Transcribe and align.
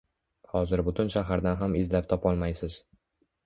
Hozir 0.53 0.83
butun 0.87 1.11
shahardan 1.17 1.61
ham 1.61 1.77
izlab 1.85 2.11
topolmaysiz 2.17 2.83